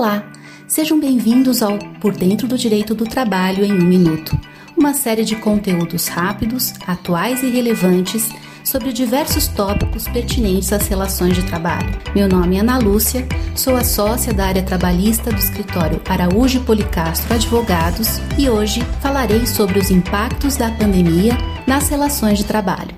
[0.00, 0.24] Olá,
[0.66, 4.34] sejam bem-vindos ao Por Dentro do Direito do Trabalho em um Minuto,
[4.74, 8.30] uma série de conteúdos rápidos, atuais e relevantes
[8.64, 11.90] sobre diversos tópicos pertinentes às relações de trabalho.
[12.14, 17.34] Meu nome é Ana Lúcia, sou a sócia da área trabalhista do escritório Araújo Policastro
[17.34, 21.36] Advogados e hoje falarei sobre os impactos da pandemia
[21.66, 22.96] nas relações de trabalho.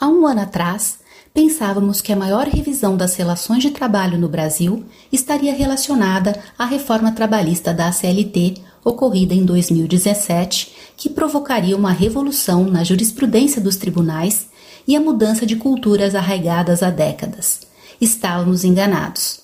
[0.00, 0.98] Há um ano atrás,
[1.32, 7.12] pensávamos que a maior revisão das relações de trabalho no Brasil estaria relacionada à reforma
[7.12, 14.48] trabalhista da CLT ocorrida em 2017, que provocaria uma revolução na jurisprudência dos tribunais
[14.86, 17.60] e a mudança de culturas arraigadas há décadas.
[18.00, 19.40] Estávamos enganados.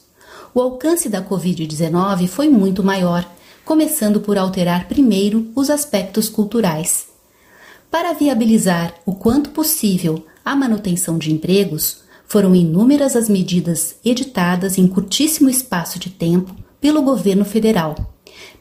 [0.54, 3.28] O alcance da Covid-19 foi muito maior,
[3.64, 7.08] começando por alterar primeiro os aspectos culturais.
[7.90, 14.86] Para viabilizar o quanto possível a manutenção de empregos, foram inúmeras as medidas editadas em
[14.86, 18.14] curtíssimo espaço de tempo pelo governo federal,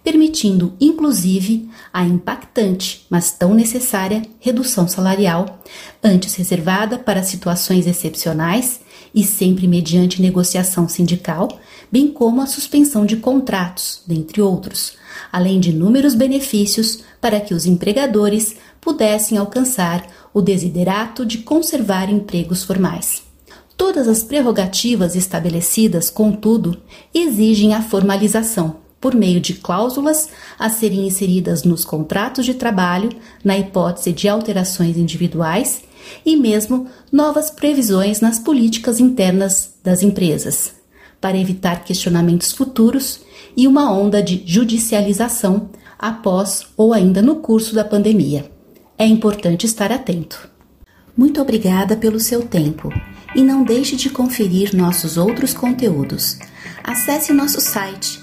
[0.04, 5.62] permitindo inclusive a impactante, mas tão necessária, redução salarial,
[6.04, 8.83] antes reservada para situações excepcionais
[9.14, 11.60] e sempre mediante negociação sindical,
[11.92, 14.94] bem como a suspensão de contratos, dentre outros,
[15.32, 22.64] além de inúmeros benefícios para que os empregadores pudessem alcançar o desiderato de conservar empregos
[22.64, 23.24] formais.
[23.78, 26.78] Todas as prerrogativas estabelecidas, contudo,
[27.14, 33.10] exigem a formalização, por meio de cláusulas a serem inseridas nos contratos de trabalho,
[33.44, 35.82] na hipótese de alterações individuais,
[36.26, 40.76] e mesmo novas previsões nas políticas internas das empresas,
[41.20, 43.20] para evitar questionamentos futuros
[43.58, 48.50] e uma onda de judicialização após ou ainda no curso da pandemia
[48.98, 50.50] é importante estar atento.
[51.16, 52.90] Muito obrigada pelo seu tempo
[53.36, 56.40] e não deixe de conferir nossos outros conteúdos.
[56.86, 58.23] Acesse nosso site